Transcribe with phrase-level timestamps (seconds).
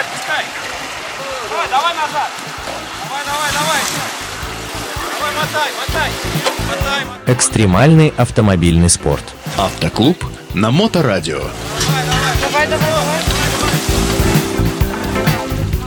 [0.00, 0.44] отпускай.
[1.50, 2.30] Давай, давай назад.
[3.04, 3.80] Давай, давай, давай.
[5.18, 6.10] Давай, мотай, мотай.
[6.68, 7.34] Мотай, мотай.
[7.34, 9.24] Экстремальный автомобильный спорт.
[9.56, 10.24] Автоклуб
[10.54, 11.40] на Моторадио.
[12.40, 13.40] Давай, давай, давай.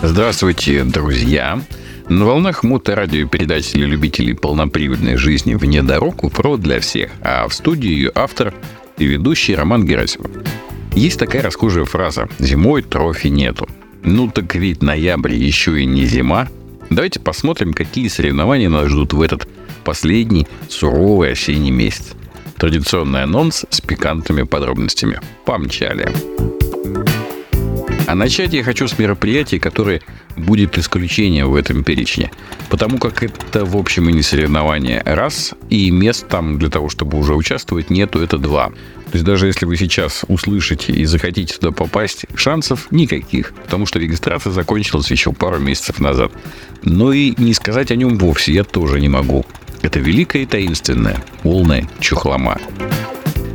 [0.04, 1.62] Здравствуйте, друзья!
[2.10, 7.54] На волнах моторадио передачи для любителей полноприводной жизни вне дорог УПРО для всех, а в
[7.54, 8.54] студии ее автор
[8.98, 10.30] и ведущий Роман Герасимов.
[10.94, 13.68] Есть такая расхожая фраза «Зимой трофи нету».
[14.04, 16.50] Ну так ведь ноябрь еще и не зима.
[16.90, 19.48] Давайте посмотрим, какие соревнования нас ждут в этот
[19.84, 22.14] последний суровый осенний месяц.
[22.58, 25.20] Традиционный анонс с пикантными подробностями.
[25.46, 26.63] Помчали!
[28.06, 30.02] А начать я хочу с мероприятия, которое
[30.36, 32.32] будет исключением в этом перечне.
[32.70, 35.02] Потому как это, в общем, и не соревнование.
[35.06, 38.70] Раз, и мест там для того, чтобы уже участвовать, нету, это два.
[39.14, 44.00] То есть даже если вы сейчас услышите и захотите туда попасть, шансов никаких, потому что
[44.00, 46.32] регистрация закончилась еще пару месяцев назад.
[46.82, 49.46] Но и не сказать о нем вовсе я тоже не могу.
[49.82, 52.60] Это великая и таинственная, полная чухлома.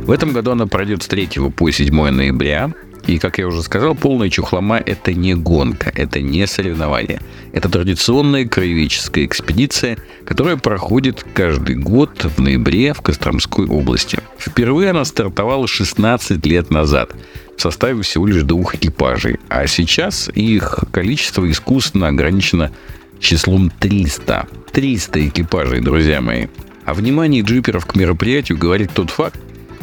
[0.03, 2.71] В этом году она пройдет с 3 по 7 ноября.
[3.09, 7.19] И, как я уже сказал, полная чухлома– это не гонка, это не соревнование.
[7.53, 14.19] Это традиционная краеведческая экспедиция, которая проходит каждый год в ноябре в Костромской области.
[14.37, 17.15] Впервые она стартовала 16 лет назад
[17.57, 22.71] в составе всего лишь двух экипажей, а сейчас их количество искусственно ограничено
[23.19, 24.47] числом 300.
[24.71, 26.45] 300 экипажей, друзья мои.
[26.85, 29.39] О внимании джиперов к мероприятию говорит тот факт,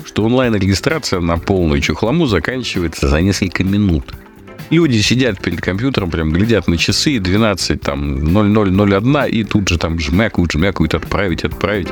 [0.06, 4.14] что онлайн-регистрация на полную чухлому заканчивается за несколько минут.
[4.70, 9.98] Люди сидят перед компьютером, прям глядят на часы, 12, там, 0001, и тут же там
[9.98, 11.88] жмякают, жмякают, отправить, отправить.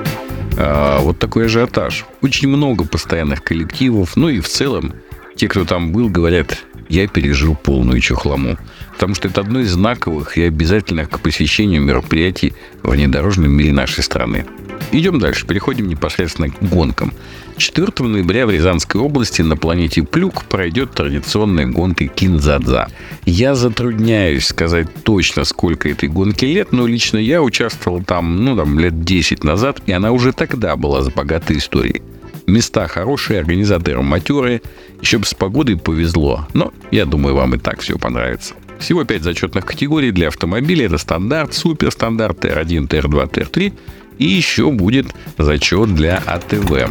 [0.56, 2.04] А, вот такой ажиотаж.
[2.22, 4.92] Очень много постоянных коллективов, ну и в целом
[5.36, 8.58] те, кто там был, говорят, я пережил полную чухлому.
[8.92, 14.03] Потому что это одно из знаковых и обязательных к посещению мероприятий в внедорожном мире нашей
[14.04, 14.47] страны.
[14.94, 17.12] Идем дальше, переходим непосредственно к гонкам.
[17.56, 22.87] 4 ноября в Рязанской области на планете Плюк пройдет традиционная гонка Кинзадза.
[23.27, 28.78] Я затрудняюсь сказать точно, сколько этой гонки лет, но лично я участвовал там, ну, там,
[28.78, 32.03] лет 10 назад, и она уже тогда была с богатой историей.
[32.47, 34.62] Места хорошие, организаторы матерые,
[35.00, 38.54] еще бы с погодой повезло, но я думаю, вам и так все понравится.
[38.78, 40.84] Всего 5 зачетных категорий для автомобилей.
[40.87, 43.72] Это стандарт, суперстандарт, Т1, Т2, Т3.
[44.19, 45.06] И еще будет
[45.38, 46.91] зачет для АТВ.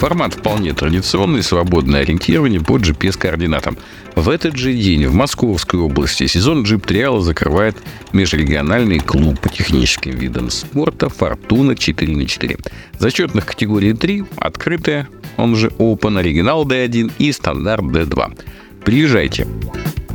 [0.00, 3.76] Формат вполне традиционный, свободное ориентирование по GPS-координатам.
[4.16, 7.76] В этот же день в Московской области сезон джип-триала закрывает
[8.14, 12.58] межрегиональный клуб по техническим видам спорта «Фортуна 4 на 4».
[12.98, 15.06] Зачетных категорий 3– открытая,
[15.36, 18.38] он же Open, оригинал D1 и стандарт D2.
[18.84, 19.46] Приезжайте.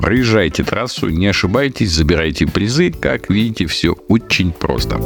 [0.02, 2.92] Проезжайте трассу, не ошибайтесь, забирайте призы.
[2.92, 5.00] Как видите, все очень просто.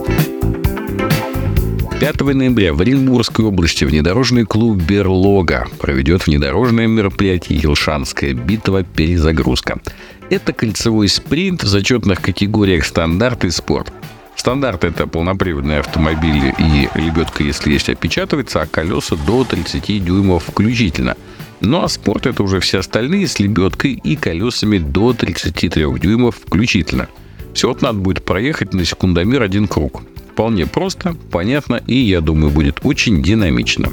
[1.99, 8.83] 5 ноября в Оренбургской области внедорожный клуб «Берлога» проведет внедорожное мероприятие «Елшанская битва.
[8.83, 9.81] Перезагрузка».
[10.29, 13.91] Это кольцевой спринт в зачетных категориях «Стандарт» и «Спорт».
[14.37, 21.17] Стандарт– это полноприводные автомобили и лебедка, если есть, опечатывается, а колеса до 30 дюймов включительно.
[21.59, 27.09] Ну а спорт– это уже все остальные с лебедкой и колесами до 33 дюймов включительно.
[27.53, 30.01] Всего надо будет проехать на секундомер один круг
[30.39, 33.89] вполне просто, понятно и, я думаю, будет очень динамично.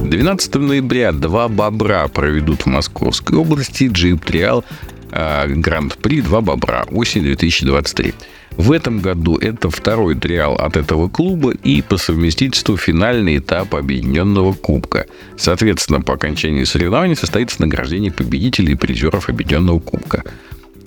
[0.00, 4.64] 12 ноября два бобра проведут в Московской области джип Триал
[5.12, 8.14] Гранд-при «Два бобра» осень 2023.
[8.56, 14.54] В этом году это второй триал от этого клуба и по совместительству финальный этап Объединенного
[14.54, 15.06] Кубка.
[15.36, 20.24] Соответственно, по окончании соревнований состоится награждение победителей и призеров Объединенного Кубка.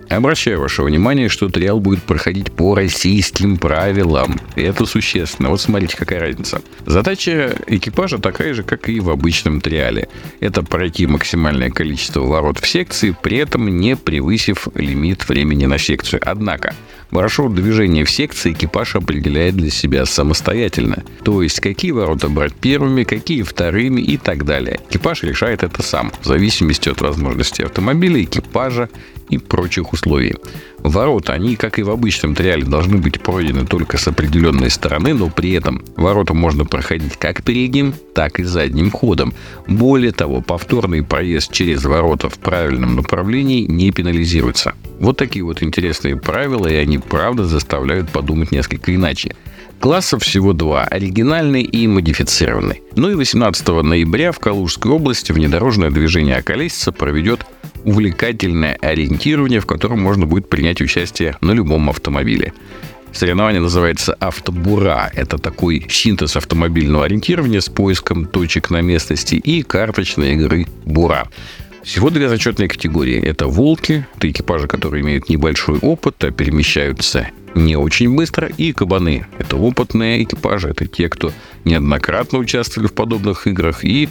[0.09, 4.39] Обращаю ваше внимание, что триал будет проходить по российским правилам.
[4.55, 5.49] И это существенно.
[5.49, 6.61] Вот смотрите, какая разница.
[6.85, 10.09] Задача экипажа такая же, как и в обычном триале.
[10.39, 16.21] Это пройти максимальное количество ворот в секции, при этом не превысив лимит времени на секцию.
[16.25, 16.75] Однако,
[17.11, 21.03] маршрут движения в секции экипаж определяет для себя самостоятельно.
[21.23, 24.79] То есть, какие ворота брать первыми, какие вторыми и так далее.
[24.89, 28.89] Экипаж решает это сам, в зависимости от возможностей автомобиля, экипажа
[29.33, 30.35] и прочих условий.
[30.79, 35.29] Ворота, они, как и в обычном триале, должны быть пройдены только с определенной стороны, но
[35.29, 39.33] при этом ворота можно проходить как передним, так и задним ходом.
[39.67, 44.73] Более того, повторный проезд через ворота в правильном направлении не пенализируется.
[44.99, 49.35] Вот такие вот интересные правила, и они правда заставляют подумать несколько иначе.
[49.79, 52.83] Классов всего два– оригинальный и модифицированный.
[52.95, 57.45] Ну и 18 ноября в Калужской области внедорожное движение «Околесица» проведет
[57.83, 62.53] увлекательное ориентирование, в котором можно будет принять участие на любом автомобиле.
[63.13, 65.11] Соревнование называется «Автобура».
[65.13, 71.29] Это такой синтез автомобильного ориентирования с поиском точек на местности и карточной игры «Бура».
[71.83, 73.21] Всего две зачетные категории.
[73.21, 79.27] Это «Волки», это экипажи, которые имеют небольшой опыт, а перемещаются не очень быстро, и «Кабаны».
[79.37, 81.31] Это опытные экипажи, это те, кто
[81.65, 84.09] неоднократно участвовали в подобных играх и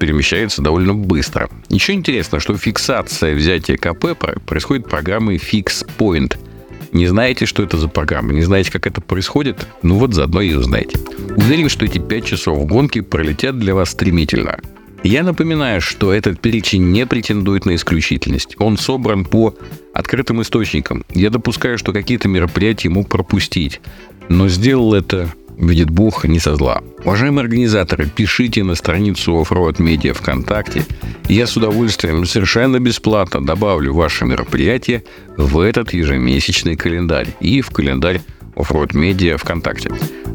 [0.00, 1.48] перемещается довольно быстро.
[1.68, 6.36] Еще интересно, что фиксация взятия КП происходит программой Fix Point–
[6.92, 10.54] не знаете, что это за программа, не знаете, как это происходит, ну вот заодно и
[10.54, 10.98] узнаете.
[11.36, 14.58] Уверен, что эти 5 часов гонки пролетят для вас стремительно.
[15.02, 18.56] Я напоминаю, что этот перечень не претендует на исключительность.
[18.58, 19.54] Он собран по
[19.94, 21.04] открытым источникам.
[21.14, 23.80] Я допускаю, что какие-то мероприятия мог пропустить,
[24.28, 26.82] но сделал это видит Бог не со зла.
[27.04, 30.84] Уважаемые организаторы, пишите на страницу Offroad Media ВКонтакте.
[31.28, 35.04] Я с удовольствием совершенно бесплатно добавлю ваше мероприятие
[35.36, 38.20] в этот ежемесячный календарь и в календарь
[38.54, 39.90] Offroad Media ВКонтакте.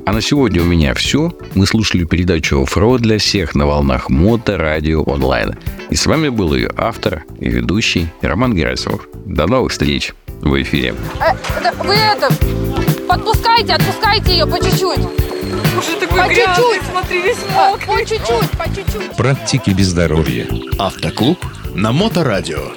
[0.06, 1.36] А на сегодня у меня все.
[1.56, 5.56] Мы слушали передачу Offroad для всех на волнах Мото Радио Онлайн.
[5.90, 9.08] И с вами был ее автор и ведущий Роман Герасимов.
[9.26, 10.94] До новых встреч в эфире.
[11.20, 11.34] Э,
[11.64, 12.30] да, вы это,
[13.08, 15.00] подпускайте, отпускайте ее по чуть-чуть.
[15.00, 16.90] Уже такой По грязный, чуть-чуть.
[16.92, 17.88] смотри, весь А, мокрый.
[17.88, 19.16] По чуть-чуть, по чуть-чуть.
[19.18, 20.48] Практики без здоровья.
[20.80, 21.38] Автоклуб
[21.74, 22.72] на Моторадио.